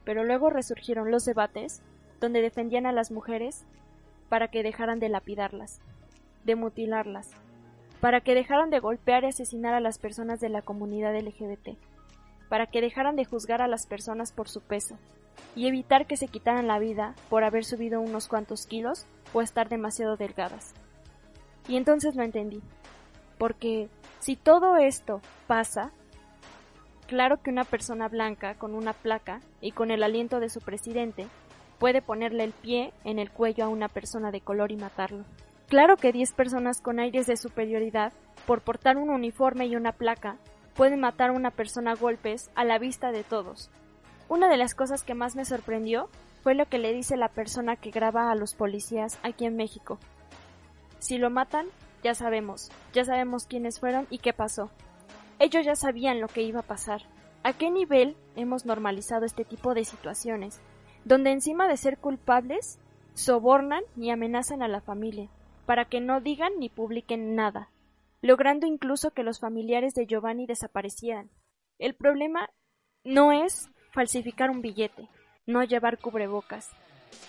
Pero 0.03 0.24
luego 0.24 0.51
resurgieron 0.51 1.09
los 1.09 1.25
debates 1.25 1.81
donde 2.19 2.41
defendían 2.41 2.86
a 2.86 2.91
las 2.91 3.09
mujeres 3.09 3.65
para 4.29 4.50
que 4.50 4.62
dejaran 4.62 5.00
de 5.00 5.09
lapidarlas, 5.09 5.81
de 6.43 6.55
mutilarlas, 6.55 7.31
para 8.00 8.21
que 8.21 8.36
dejaran 8.36 8.69
de 8.69 8.79
golpear 8.79 9.24
y 9.24 9.27
asesinar 9.27 9.74
a 9.74 9.79
las 9.79 9.98
personas 9.98 10.39
de 10.39 10.50
la 10.50 10.62
comunidad 10.62 11.17
LGBT, 11.17 11.69
para 12.48 12.67
que 12.67 12.81
dejaran 12.81 13.15
de 13.15 13.25
juzgar 13.25 13.63
a 13.63 13.67
las 13.67 13.88
personas 13.88 14.31
por 14.31 14.50
su 14.50 14.62
peso, 14.62 14.98
y 15.55 15.67
evitar 15.67 16.05
que 16.05 16.15
se 16.15 16.27
quitaran 16.27 16.67
la 16.67 16.77
vida 16.77 17.15
por 17.29 17.43
haber 17.43 17.65
subido 17.65 18.01
unos 18.01 18.27
cuantos 18.27 18.67
kilos 18.67 19.07
o 19.33 19.41
estar 19.41 19.67
demasiado 19.67 20.15
delgadas. 20.15 20.74
Y 21.67 21.75
entonces 21.75 22.15
lo 22.15 22.21
entendí, 22.21 22.62
porque 23.39 23.89
si 24.19 24.36
todo 24.36 24.77
esto 24.77 25.21
pasa, 25.48 25.91
claro 27.10 27.42
que 27.42 27.50
una 27.50 27.63
persona 27.63 28.08
blanca 28.08 28.54
con 28.54 28.75
una 28.75 28.94
placa 28.94 29.42
y 29.62 29.72
con 29.72 29.89
el 29.89 30.04
aliento 30.04 30.39
de 30.39 30.50
su 30.50 30.62
presidente 30.62 31.28
puede 31.80 32.04
ponerle 32.04 32.44
el 32.44 32.51
pie 32.54 32.94
en 33.04 33.18
el 33.18 33.32
cuello 33.32 33.66
a 33.66 33.68
una 33.68 33.88
persona 33.88 34.30
de 34.30 34.42
color 34.42 34.72
y 34.72 34.78
matarlo. 34.78 35.25
Claro 35.68 35.98
que 35.98 36.12
10 36.12 36.34
personas 36.34 36.82
con 36.82 37.00
aires 37.00 37.25
de 37.25 37.36
superioridad, 37.36 38.13
por 38.46 38.62
portar 38.62 38.98
un 38.98 39.10
uniforme 39.10 39.66
y 39.66 39.75
una 39.75 39.92
placa, 39.92 40.38
pueden 40.75 41.00
matar 41.00 41.32
a 41.32 41.34
una 41.34 41.50
persona 41.50 41.94
a 41.94 41.96
golpes 41.96 42.51
a 42.54 42.63
la 42.63 42.78
vista 42.78 43.12
de 43.12 43.24
todos. 43.24 43.72
Una 44.28 44.48
de 44.48 44.58
las 44.58 44.75
cosas 44.75 45.01
que 45.01 45.16
más 45.16 45.36
me 45.36 45.46
sorprendió 45.46 46.10
fue 46.44 46.54
lo 46.54 46.68
que 46.68 46.78
le 46.78 46.94
dice 46.94 47.18
la 47.18 47.30
persona 47.30 47.75
que 47.75 47.89
graba 47.89 48.30
a 48.30 48.36
los 48.36 48.54
policías 48.54 49.18
aquí 49.24 49.46
en 49.46 49.56
México. 49.56 49.98
Si 51.00 51.18
lo 51.18 51.32
matan, 51.32 51.66
ya 52.04 52.13
sabemos, 52.13 52.70
ya 52.94 53.04
sabemos 53.04 53.48
quiénes 53.48 53.80
fueron 53.80 54.06
y 54.12 54.20
qué 54.20 54.32
pasó. 54.32 54.70
Ellos 55.39 55.65
ya 55.65 55.75
sabían 55.75 56.19
lo 56.19 56.27
que 56.27 56.41
iba 56.41 56.60
a 56.60 56.67
pasar. 56.67 57.01
¿A 57.43 57.53
qué 57.53 57.72
nivel 57.72 58.17
hemos 58.36 58.65
normalizado 58.65 59.25
este 59.25 59.46
tipo 59.46 59.74
de 59.74 59.86
situaciones? 59.86 60.62
Donde 61.05 61.31
encima 61.31 61.67
de 61.67 61.77
ser 61.77 61.98
culpables, 61.98 62.79
sobornan 63.13 63.84
y 63.96 64.10
amenazan 64.10 64.62
a 64.62 64.67
la 64.67 64.81
familia 64.81 65.29
para 65.65 65.86
que 65.86 66.01
no 66.01 66.19
digan 66.19 66.53
ni 66.58 66.67
publiquen 66.67 67.36
nada, 67.36 67.69
logrando 68.22 68.65
incluso 68.65 69.12
que 69.12 69.24
los 69.24 69.39
familiares 69.39 69.93
de 69.93 70.08
Giovanni 70.08 70.48
desaparecieran. 70.48 71.29
El 71.77 71.93
problema 71.93 72.50
no 73.03 73.31
es 73.31 73.69
falsificar 73.93 74.50
un 74.50 74.62
billete, 74.62 75.08
no 75.46 75.63
llevar 75.63 76.00
cubrebocas, 76.00 76.69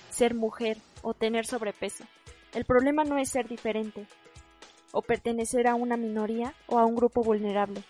ser 0.08 0.34
mujer 0.34 0.78
o 1.02 1.12
tener 1.12 1.44
sobrepeso. 1.44 2.04
El 2.54 2.64
problema 2.64 3.04
no 3.04 3.18
es 3.18 3.28
ser 3.28 3.46
diferente 3.46 4.06
o 4.92 5.02
pertenecer 5.02 5.68
a 5.68 5.74
una 5.74 5.96
minoría 5.96 6.54
o 6.66 6.78
a 6.78 6.86
un 6.86 6.96
grupo 6.96 7.22
vulnerable. 7.22 7.84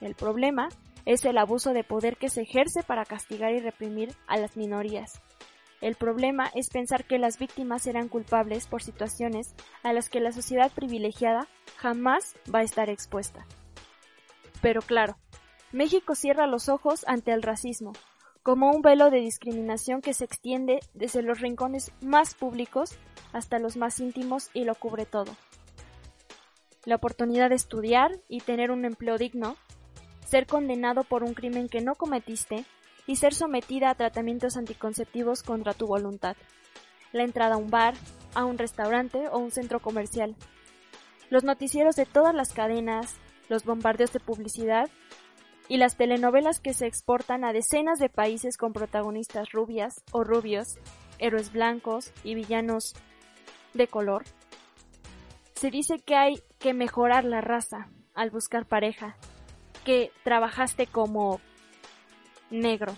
El 0.00 0.14
problema 0.14 0.68
es 1.04 1.24
el 1.24 1.38
abuso 1.38 1.72
de 1.72 1.84
poder 1.84 2.16
que 2.16 2.28
se 2.28 2.42
ejerce 2.42 2.82
para 2.82 3.04
castigar 3.04 3.52
y 3.52 3.60
reprimir 3.60 4.14
a 4.26 4.36
las 4.36 4.56
minorías, 4.56 5.20
el 5.80 5.94
problema 5.94 6.50
es 6.54 6.70
pensar 6.70 7.04
que 7.04 7.18
las 7.18 7.38
víctimas 7.38 7.82
serán 7.82 8.08
culpables 8.08 8.66
por 8.66 8.82
situaciones 8.82 9.54
a 9.84 9.92
las 9.92 10.08
que 10.08 10.20
la 10.20 10.32
sociedad 10.32 10.72
privilegiada 10.72 11.46
jamás 11.76 12.34
va 12.52 12.60
a 12.60 12.64
estar 12.64 12.90
expuesta. 12.90 13.46
Pero 14.60 14.82
claro, 14.82 15.16
México 15.70 16.16
cierra 16.16 16.48
los 16.48 16.68
ojos 16.68 17.04
ante 17.06 17.32
el 17.32 17.42
racismo, 17.42 17.92
como 18.42 18.72
un 18.72 18.82
velo 18.82 19.10
de 19.10 19.20
discriminación 19.20 20.00
que 20.00 20.14
se 20.14 20.24
extiende 20.24 20.80
desde 20.94 21.22
los 21.22 21.40
rincones 21.40 21.92
más 22.00 22.34
públicos 22.34 22.98
hasta 23.32 23.60
los 23.60 23.76
más 23.76 24.00
íntimos 24.00 24.50
y 24.54 24.64
lo 24.64 24.74
cubre 24.74 25.06
todo. 25.06 25.36
La 26.86 26.96
oportunidad 26.96 27.50
de 27.50 27.56
estudiar 27.56 28.18
y 28.28 28.40
tener 28.40 28.72
un 28.72 28.84
empleo 28.84 29.16
digno, 29.16 29.56
ser 30.28 30.46
condenado 30.46 31.04
por 31.04 31.24
un 31.24 31.32
crimen 31.32 31.68
que 31.68 31.80
no 31.80 31.94
cometiste 31.94 32.64
y 33.06 33.16
ser 33.16 33.32
sometida 33.32 33.88
a 33.88 33.94
tratamientos 33.94 34.58
anticonceptivos 34.58 35.42
contra 35.42 35.72
tu 35.72 35.86
voluntad. 35.86 36.36
La 37.12 37.24
entrada 37.24 37.54
a 37.54 37.58
un 37.58 37.70
bar, 37.70 37.94
a 38.34 38.44
un 38.44 38.58
restaurante 38.58 39.28
o 39.28 39.38
un 39.38 39.50
centro 39.50 39.80
comercial. 39.80 40.36
Los 41.30 41.44
noticieros 41.44 41.96
de 41.96 42.04
todas 42.04 42.34
las 42.34 42.52
cadenas, 42.52 43.16
los 43.48 43.64
bombardeos 43.64 44.12
de 44.12 44.20
publicidad 44.20 44.90
y 45.66 45.78
las 45.78 45.96
telenovelas 45.96 46.60
que 46.60 46.74
se 46.74 46.86
exportan 46.86 47.44
a 47.44 47.54
decenas 47.54 47.98
de 47.98 48.10
países 48.10 48.58
con 48.58 48.74
protagonistas 48.74 49.50
rubias 49.52 50.02
o 50.12 50.24
rubios, 50.24 50.76
héroes 51.18 51.52
blancos 51.52 52.12
y 52.22 52.34
villanos 52.34 52.94
de 53.72 53.88
color. 53.88 54.24
Se 55.54 55.70
dice 55.70 55.98
que 55.98 56.16
hay 56.16 56.42
que 56.58 56.74
mejorar 56.74 57.24
la 57.24 57.40
raza 57.40 57.88
al 58.14 58.30
buscar 58.30 58.66
pareja, 58.66 59.16
que 59.88 60.12
trabajaste 60.22 60.86
como 60.86 61.40
negro. 62.50 62.94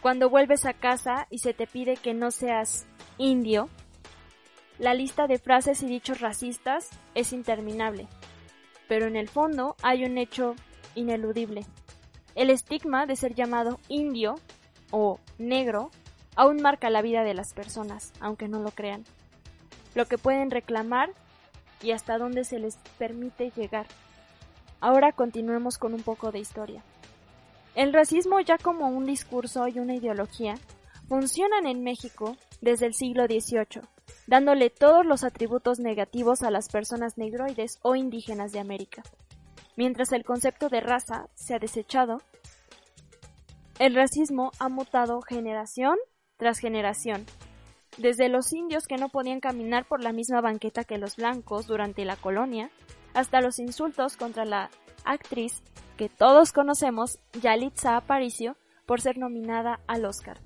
Cuando 0.00 0.30
vuelves 0.30 0.64
a 0.64 0.74
casa 0.74 1.26
y 1.28 1.38
se 1.38 1.54
te 1.54 1.66
pide 1.66 1.96
que 1.96 2.14
no 2.14 2.30
seas 2.30 2.86
indio, 3.18 3.68
la 4.78 4.94
lista 4.94 5.26
de 5.26 5.40
frases 5.40 5.82
y 5.82 5.88
dichos 5.88 6.20
racistas 6.20 6.88
es 7.16 7.32
interminable. 7.32 8.06
Pero 8.86 9.08
en 9.08 9.16
el 9.16 9.28
fondo 9.28 9.74
hay 9.82 10.04
un 10.04 10.18
hecho 10.18 10.54
ineludible. 10.94 11.66
El 12.36 12.50
estigma 12.50 13.04
de 13.06 13.16
ser 13.16 13.34
llamado 13.34 13.80
indio 13.88 14.36
o 14.92 15.18
negro 15.36 15.90
aún 16.36 16.62
marca 16.62 16.90
la 16.90 17.02
vida 17.02 17.24
de 17.24 17.34
las 17.34 17.54
personas, 17.54 18.12
aunque 18.20 18.46
no 18.46 18.60
lo 18.60 18.70
crean. 18.70 19.02
Lo 19.96 20.06
que 20.06 20.16
pueden 20.16 20.52
reclamar 20.52 21.10
y 21.82 21.90
hasta 21.90 22.18
dónde 22.18 22.44
se 22.44 22.60
les 22.60 22.76
permite 22.98 23.50
llegar. 23.56 23.88
Ahora 24.82 25.12
continuemos 25.12 25.78
con 25.78 25.94
un 25.94 26.02
poco 26.02 26.32
de 26.32 26.40
historia. 26.40 26.82
El 27.76 27.92
racismo 27.92 28.40
ya 28.40 28.58
como 28.58 28.88
un 28.88 29.06
discurso 29.06 29.68
y 29.68 29.78
una 29.78 29.94
ideología 29.94 30.56
funcionan 31.08 31.68
en 31.68 31.84
México 31.84 32.36
desde 32.60 32.86
el 32.86 32.94
siglo 32.94 33.26
XVIII, 33.26 33.82
dándole 34.26 34.70
todos 34.70 35.06
los 35.06 35.22
atributos 35.22 35.78
negativos 35.78 36.42
a 36.42 36.50
las 36.50 36.68
personas 36.68 37.16
negroides 37.16 37.78
o 37.82 37.94
indígenas 37.94 38.50
de 38.50 38.58
América. 38.58 39.04
Mientras 39.76 40.10
el 40.10 40.24
concepto 40.24 40.68
de 40.68 40.80
raza 40.80 41.28
se 41.34 41.54
ha 41.54 41.60
desechado, 41.60 42.20
el 43.78 43.94
racismo 43.94 44.50
ha 44.58 44.68
mutado 44.68 45.20
generación 45.22 45.96
tras 46.38 46.58
generación, 46.58 47.24
desde 47.98 48.28
los 48.28 48.52
indios 48.52 48.88
que 48.88 48.96
no 48.96 49.10
podían 49.10 49.38
caminar 49.38 49.86
por 49.86 50.02
la 50.02 50.12
misma 50.12 50.40
banqueta 50.40 50.82
que 50.82 50.98
los 50.98 51.14
blancos 51.14 51.68
durante 51.68 52.04
la 52.04 52.16
colonia, 52.16 52.72
hasta 53.14 53.40
los 53.40 53.58
insultos 53.58 54.16
contra 54.16 54.44
la 54.44 54.70
actriz 55.04 55.62
que 55.96 56.08
todos 56.08 56.52
conocemos, 56.52 57.18
Yalitza 57.40 57.96
Aparicio, 57.96 58.56
por 58.86 59.00
ser 59.00 59.18
nominada 59.18 59.80
al 59.86 60.04
Oscar. 60.04 60.38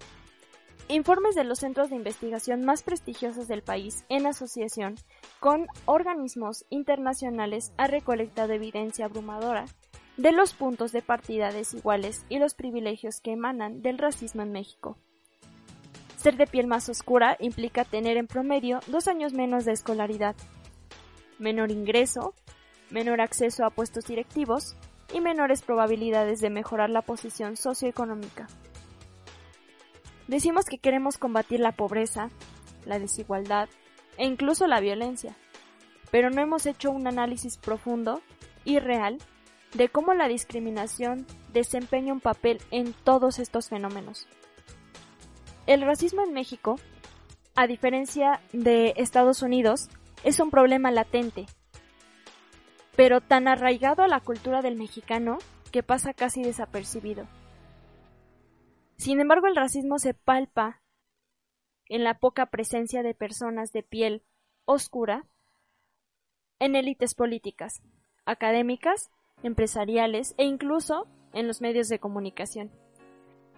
Informes 0.88 1.34
de 1.34 1.42
los 1.42 1.58
centros 1.58 1.90
de 1.90 1.96
investigación 1.96 2.64
más 2.64 2.84
prestigiosos 2.84 3.48
del 3.48 3.62
país 3.62 4.04
en 4.08 4.26
asociación 4.26 4.94
con 5.40 5.66
organismos 5.84 6.64
internacionales 6.70 7.72
ha 7.76 7.88
recolectado 7.88 8.52
evidencia 8.52 9.06
abrumadora 9.06 9.64
de 10.16 10.30
los 10.32 10.54
puntos 10.54 10.92
de 10.92 11.02
partida 11.02 11.50
desiguales 11.50 12.24
y 12.28 12.38
los 12.38 12.54
privilegios 12.54 13.20
que 13.20 13.32
emanan 13.32 13.82
del 13.82 13.98
racismo 13.98 14.42
en 14.42 14.52
México. 14.52 14.96
Ser 16.16 16.36
de 16.36 16.46
piel 16.46 16.66
más 16.66 16.88
oscura 16.88 17.36
implica 17.40 17.84
tener 17.84 18.16
en 18.16 18.26
promedio 18.26 18.80
dos 18.86 19.08
años 19.08 19.32
menos 19.32 19.64
de 19.64 19.72
escolaridad, 19.72 20.36
menor 21.38 21.70
ingreso, 21.70 22.34
menor 22.90 23.20
acceso 23.20 23.64
a 23.64 23.70
puestos 23.70 24.04
directivos 24.04 24.76
y 25.12 25.20
menores 25.20 25.62
probabilidades 25.62 26.40
de 26.40 26.50
mejorar 26.50 26.90
la 26.90 27.02
posición 27.02 27.56
socioeconómica. 27.56 28.48
Decimos 30.28 30.64
que 30.64 30.78
queremos 30.78 31.18
combatir 31.18 31.60
la 31.60 31.72
pobreza, 31.72 32.30
la 32.84 32.98
desigualdad 32.98 33.68
e 34.18 34.26
incluso 34.26 34.66
la 34.66 34.80
violencia, 34.80 35.36
pero 36.10 36.30
no 36.30 36.40
hemos 36.40 36.66
hecho 36.66 36.90
un 36.90 37.06
análisis 37.06 37.58
profundo 37.58 38.20
y 38.64 38.78
real 38.78 39.18
de 39.74 39.88
cómo 39.88 40.14
la 40.14 40.28
discriminación 40.28 41.26
desempeña 41.52 42.12
un 42.12 42.20
papel 42.20 42.60
en 42.70 42.92
todos 42.92 43.38
estos 43.38 43.68
fenómenos. 43.68 44.26
El 45.66 45.82
racismo 45.82 46.22
en 46.22 46.32
México, 46.32 46.76
a 47.54 47.66
diferencia 47.66 48.40
de 48.52 48.94
Estados 48.96 49.42
Unidos, 49.42 49.88
es 50.24 50.40
un 50.40 50.50
problema 50.50 50.90
latente, 50.90 51.46
pero 52.96 53.20
tan 53.20 53.46
arraigado 53.46 54.02
a 54.02 54.08
la 54.08 54.20
cultura 54.20 54.62
del 54.62 54.76
mexicano 54.76 55.38
que 55.70 55.82
pasa 55.82 56.14
casi 56.14 56.42
desapercibido. 56.42 57.26
Sin 58.96 59.20
embargo, 59.20 59.46
el 59.46 59.56
racismo 59.56 59.98
se 59.98 60.14
palpa 60.14 60.80
en 61.88 62.02
la 62.02 62.18
poca 62.18 62.46
presencia 62.46 63.02
de 63.02 63.14
personas 63.14 63.72
de 63.72 63.82
piel 63.82 64.22
oscura 64.64 65.26
en 66.58 66.74
élites 66.74 67.14
políticas, 67.14 67.82
académicas, 68.24 69.10
empresariales 69.42 70.34
e 70.38 70.44
incluso 70.44 71.06
en 71.34 71.46
los 71.46 71.60
medios 71.60 71.88
de 71.88 71.98
comunicación. 71.98 72.70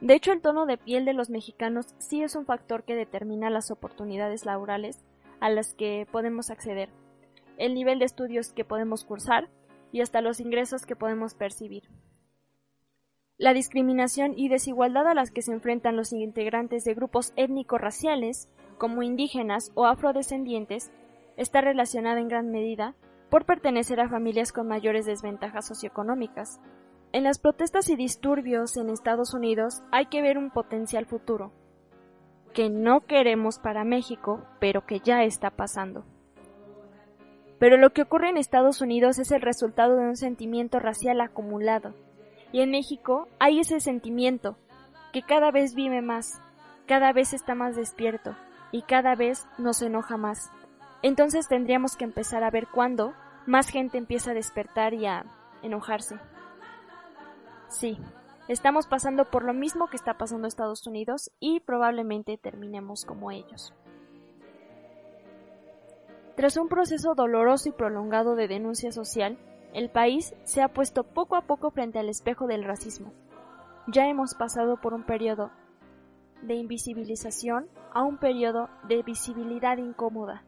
De 0.00 0.14
hecho, 0.14 0.32
el 0.32 0.42
tono 0.42 0.66
de 0.66 0.78
piel 0.78 1.04
de 1.04 1.12
los 1.12 1.30
mexicanos 1.30 1.94
sí 1.98 2.22
es 2.22 2.34
un 2.34 2.44
factor 2.44 2.84
que 2.84 2.96
determina 2.96 3.50
las 3.50 3.70
oportunidades 3.70 4.44
laborales 4.44 5.04
a 5.40 5.48
las 5.48 5.74
que 5.74 6.06
podemos 6.10 6.50
acceder, 6.50 6.90
el 7.58 7.74
nivel 7.74 7.98
de 7.98 8.06
estudios 8.06 8.52
que 8.52 8.64
podemos 8.64 9.04
cursar 9.04 9.50
y 9.92 10.00
hasta 10.00 10.20
los 10.20 10.40
ingresos 10.40 10.86
que 10.86 10.96
podemos 10.96 11.34
percibir. 11.34 11.90
La 13.36 13.52
discriminación 13.52 14.32
y 14.36 14.48
desigualdad 14.48 15.06
a 15.06 15.14
las 15.14 15.30
que 15.30 15.42
se 15.42 15.52
enfrentan 15.52 15.96
los 15.96 16.12
integrantes 16.12 16.84
de 16.84 16.94
grupos 16.94 17.32
étnico-raciales, 17.36 18.48
como 18.78 19.02
indígenas 19.02 19.70
o 19.74 19.86
afrodescendientes, 19.86 20.90
está 21.36 21.60
relacionada 21.60 22.20
en 22.20 22.28
gran 22.28 22.50
medida 22.50 22.96
por 23.30 23.44
pertenecer 23.44 24.00
a 24.00 24.08
familias 24.08 24.52
con 24.52 24.66
mayores 24.66 25.06
desventajas 25.06 25.68
socioeconómicas. 25.68 26.60
En 27.12 27.24
las 27.24 27.38
protestas 27.38 27.88
y 27.90 27.96
disturbios 27.96 28.76
en 28.76 28.90
Estados 28.90 29.34
Unidos 29.34 29.82
hay 29.92 30.06
que 30.06 30.20
ver 30.20 30.36
un 30.36 30.50
potencial 30.50 31.06
futuro, 31.06 31.52
que 32.52 32.70
no 32.70 33.06
queremos 33.06 33.58
para 33.58 33.84
México, 33.84 34.44
pero 34.58 34.84
que 34.84 34.98
ya 34.98 35.22
está 35.22 35.50
pasando. 35.50 36.04
Pero 37.58 37.76
lo 37.76 37.90
que 37.90 38.02
ocurre 38.02 38.28
en 38.28 38.36
Estados 38.36 38.80
Unidos 38.80 39.18
es 39.18 39.30
el 39.32 39.42
resultado 39.42 39.96
de 39.96 40.06
un 40.06 40.16
sentimiento 40.16 40.78
racial 40.78 41.20
acumulado, 41.20 41.94
y 42.52 42.60
en 42.60 42.70
México 42.70 43.28
hay 43.38 43.60
ese 43.60 43.80
sentimiento, 43.80 44.56
que 45.12 45.22
cada 45.22 45.50
vez 45.50 45.74
vive 45.74 46.02
más, 46.02 46.40
cada 46.86 47.12
vez 47.12 47.32
está 47.32 47.54
más 47.54 47.76
despierto, 47.76 48.36
y 48.72 48.82
cada 48.82 49.14
vez 49.14 49.46
nos 49.58 49.82
enoja 49.82 50.16
más. 50.16 50.50
Entonces 51.02 51.48
tendríamos 51.48 51.96
que 51.96 52.04
empezar 52.04 52.44
a 52.44 52.50
ver 52.50 52.66
cuándo 52.68 53.14
más 53.46 53.68
gente 53.68 53.98
empieza 53.98 54.32
a 54.32 54.34
despertar 54.34 54.94
y 54.94 55.06
a 55.06 55.24
enojarse. 55.62 56.18
Sí, 57.68 57.98
estamos 58.48 58.86
pasando 58.86 59.24
por 59.24 59.44
lo 59.44 59.54
mismo 59.54 59.88
que 59.88 59.96
está 59.96 60.14
pasando 60.14 60.48
Estados 60.48 60.86
Unidos 60.86 61.30
y 61.40 61.60
probablemente 61.60 62.38
terminemos 62.38 63.04
como 63.04 63.30
ellos. 63.30 63.74
Tras 66.38 66.56
un 66.56 66.68
proceso 66.68 67.16
doloroso 67.16 67.68
y 67.68 67.72
prolongado 67.72 68.36
de 68.36 68.46
denuncia 68.46 68.92
social, 68.92 69.36
el 69.74 69.90
país 69.90 70.36
se 70.44 70.62
ha 70.62 70.68
puesto 70.68 71.02
poco 71.02 71.34
a 71.34 71.40
poco 71.40 71.72
frente 71.72 71.98
al 71.98 72.08
espejo 72.08 72.46
del 72.46 72.62
racismo. 72.62 73.12
Ya 73.88 74.06
hemos 74.06 74.36
pasado 74.36 74.76
por 74.76 74.94
un 74.94 75.02
periodo 75.02 75.50
de 76.42 76.54
invisibilización 76.54 77.66
a 77.92 78.04
un 78.04 78.18
periodo 78.18 78.70
de 78.84 79.02
visibilidad 79.02 79.78
incómoda. 79.78 80.44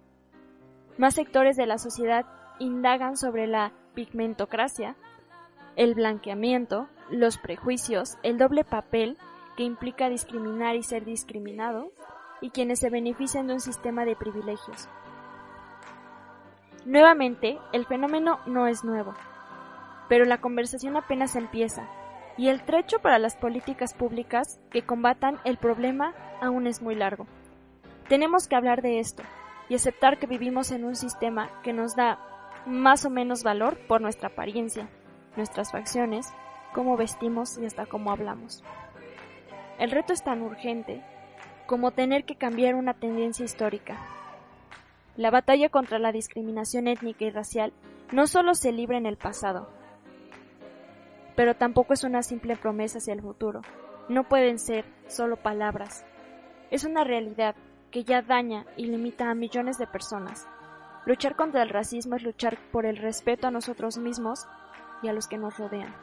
Más 0.96 1.14
sectores 1.14 1.56
de 1.56 1.66
la 1.66 1.78
sociedad 1.78 2.24
indagan 2.60 3.16
sobre 3.16 3.48
la 3.48 3.72
pigmentocracia, 3.94 4.94
el 5.74 5.96
blanqueamiento, 5.96 6.86
los 7.10 7.36
prejuicios, 7.36 8.16
el 8.22 8.38
doble 8.38 8.62
papel 8.62 9.18
que 9.56 9.64
implica 9.64 10.08
discriminar 10.08 10.76
y 10.76 10.84
ser 10.84 11.04
discriminado, 11.04 11.90
y 12.40 12.50
quienes 12.50 12.78
se 12.78 12.90
benefician 12.90 13.48
de 13.48 13.54
un 13.54 13.60
sistema 13.60 14.04
de 14.04 14.14
privilegios. 14.14 14.88
Nuevamente, 16.84 17.58
el 17.72 17.86
fenómeno 17.86 18.40
no 18.46 18.66
es 18.66 18.84
nuevo, 18.84 19.14
pero 20.08 20.24
la 20.24 20.40
conversación 20.40 20.96
apenas 20.96 21.36
empieza, 21.36 21.88
y 22.36 22.48
el 22.48 22.62
trecho 22.62 23.00
para 23.00 23.18
las 23.18 23.36
políticas 23.36 23.92
públicas 23.92 24.60
que 24.70 24.82
combatan 24.82 25.38
el 25.44 25.58
problema 25.58 26.14
aún 26.40 26.66
es 26.66 26.80
muy 26.80 26.94
largo. 26.94 27.26
Tenemos 28.08 28.48
que 28.48 28.56
hablar 28.56 28.80
de 28.80 28.98
esto, 28.98 29.22
y 29.68 29.74
aceptar 29.74 30.18
que 30.18 30.26
vivimos 30.26 30.72
en 30.72 30.84
un 30.84 30.96
sistema 30.96 31.48
que 31.62 31.72
nos 31.72 31.94
da 31.94 32.18
más 32.66 33.04
o 33.04 33.10
menos 33.10 33.44
valor 33.44 33.78
por 33.86 34.00
nuestra 34.00 34.28
apariencia, 34.28 34.88
nuestras 35.36 35.70
facciones, 35.70 36.26
cómo 36.74 36.96
vestimos 36.96 37.56
y 37.58 37.66
hasta 37.66 37.86
cómo 37.86 38.10
hablamos. 38.10 38.64
El 39.78 39.90
reto 39.92 40.12
es 40.12 40.22
tan 40.22 40.42
urgente 40.42 41.02
como 41.66 41.92
tener 41.92 42.24
que 42.24 42.34
cambiar 42.34 42.74
una 42.74 42.94
tendencia 42.94 43.44
histórica. 43.44 43.96
La 45.16 45.30
batalla 45.30 45.68
contra 45.68 45.98
la 45.98 46.12
discriminación 46.12 46.88
étnica 46.88 47.24
y 47.24 47.30
racial 47.30 47.72
no 48.12 48.26
solo 48.26 48.54
se 48.54 48.72
libra 48.72 48.96
en 48.96 49.06
el 49.06 49.16
pasado, 49.16 49.68
pero 51.36 51.54
tampoco 51.56 51.92
es 51.94 52.04
una 52.04 52.22
simple 52.22 52.56
promesa 52.56 52.98
hacia 52.98 53.14
el 53.14 53.22
futuro. 53.22 53.62
No 54.08 54.28
pueden 54.28 54.58
ser 54.58 54.84
solo 55.08 55.36
palabras. 55.36 56.04
Es 56.70 56.84
una 56.84 57.04
realidad 57.04 57.54
que 57.90 58.04
ya 58.04 58.22
daña 58.22 58.66
y 58.76 58.86
limita 58.86 59.30
a 59.30 59.34
millones 59.34 59.78
de 59.78 59.86
personas. 59.86 60.46
Luchar 61.06 61.36
contra 61.36 61.62
el 61.62 61.70
racismo 61.70 62.16
es 62.16 62.22
luchar 62.22 62.58
por 62.70 62.86
el 62.86 62.96
respeto 62.96 63.46
a 63.46 63.50
nosotros 63.50 63.98
mismos 63.98 64.46
y 65.02 65.08
a 65.08 65.12
los 65.12 65.26
que 65.26 65.38
nos 65.38 65.58
rodean. 65.58 65.94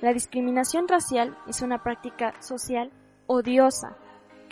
La 0.00 0.12
discriminación 0.12 0.88
racial 0.88 1.36
es 1.46 1.62
una 1.62 1.82
práctica 1.82 2.40
social 2.40 2.90
odiosa 3.26 3.96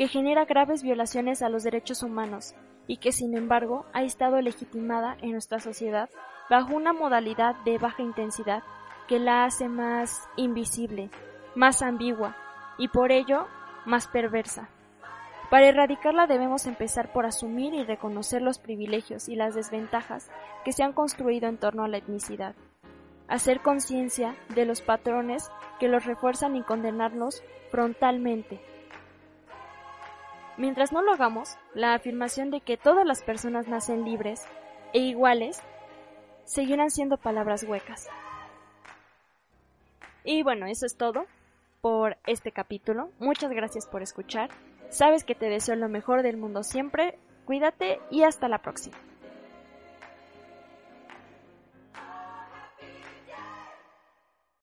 que 0.01 0.09
genera 0.09 0.47
graves 0.47 0.83
violaciones 0.83 1.43
a 1.43 1.51
los 1.51 1.63
derechos 1.63 2.03
humanos 2.03 2.55
y 2.87 2.97
que 2.97 3.13
sin 3.13 3.37
embargo 3.37 3.85
ha 3.93 4.03
estado 4.03 4.41
legitimada 4.41 5.19
en 5.21 5.33
nuestra 5.33 5.61
sociedad 5.61 6.09
bajo 6.49 6.75
una 6.75 6.95
modalidad 6.95 7.55
de 7.67 7.77
baja 7.77 8.03
intensidad 8.03 8.63
que 9.09 9.19
la 9.19 9.45
hace 9.45 9.69
más 9.69 10.27
invisible, 10.37 11.11
más 11.55 11.83
ambigua 11.83 12.35
y 12.79 12.89
por 12.89 13.13
ello 13.13 13.47
más 13.85 14.07
perversa. 14.07 14.71
Para 15.51 15.69
erradicarla 15.69 16.27
debemos 16.27 16.65
empezar 16.65 17.13
por 17.13 17.27
asumir 17.27 17.75
y 17.75 17.85
reconocer 17.85 18.41
los 18.41 18.59
privilegios 18.59 19.29
y 19.29 19.37
las 19.37 19.55
desventajas 19.55 20.31
que 20.65 20.73
se 20.73 20.83
han 20.83 20.95
construido 20.95 21.47
en 21.47 21.59
torno 21.59 21.85
a 21.85 21.89
la 21.89 21.99
etnicidad, 21.99 22.55
hacer 23.29 23.61
conciencia 23.61 24.35
de 24.55 24.65
los 24.65 24.81
patrones 24.81 25.51
que 25.79 25.89
los 25.89 26.07
refuerzan 26.07 26.57
y 26.57 26.63
condenarlos 26.63 27.43
frontalmente. 27.71 28.70
Mientras 30.61 30.93
no 30.93 31.01
lo 31.01 31.15
hagamos, 31.15 31.57
la 31.73 31.95
afirmación 31.95 32.51
de 32.51 32.61
que 32.61 32.77
todas 32.77 33.07
las 33.07 33.23
personas 33.23 33.67
nacen 33.67 34.05
libres 34.05 34.43
e 34.93 34.99
iguales 34.99 35.59
seguirán 36.45 36.91
siendo 36.91 37.17
palabras 37.17 37.65
huecas. 37.65 38.09
Y 40.23 40.43
bueno, 40.43 40.67
eso 40.67 40.85
es 40.85 40.99
todo 40.99 41.25
por 41.81 42.19
este 42.27 42.53
capítulo. 42.53 43.09
Muchas 43.19 43.51
gracias 43.53 43.87
por 43.87 44.03
escuchar. 44.03 44.51
Sabes 44.91 45.25
que 45.25 45.35
te 45.35 45.49
deseo 45.49 45.77
lo 45.77 45.89
mejor 45.89 46.23
del 46.23 46.37
mundo 46.37 46.63
siempre. 46.63 47.19
Cuídate 47.47 47.99
y 48.11 48.25
hasta 48.25 48.47
la 48.47 48.59
próxima. 48.59 48.99